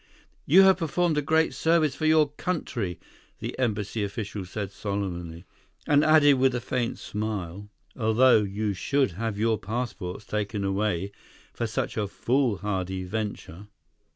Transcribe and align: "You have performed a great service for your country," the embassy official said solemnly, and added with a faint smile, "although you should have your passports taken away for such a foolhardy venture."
"You 0.47 0.63
have 0.63 0.77
performed 0.77 1.15
a 1.19 1.21
great 1.21 1.53
service 1.53 1.93
for 1.93 2.07
your 2.07 2.29
country," 2.29 2.99
the 3.37 3.55
embassy 3.59 4.03
official 4.03 4.45
said 4.45 4.71
solemnly, 4.71 5.45
and 5.85 6.03
added 6.03 6.39
with 6.39 6.55
a 6.55 6.59
faint 6.59 6.97
smile, 6.97 7.69
"although 7.95 8.41
you 8.41 8.73
should 8.73 9.11
have 9.11 9.37
your 9.37 9.59
passports 9.59 10.25
taken 10.25 10.63
away 10.63 11.11
for 11.53 11.67
such 11.67 11.97
a 11.97 12.07
foolhardy 12.07 13.03
venture." 13.03 13.67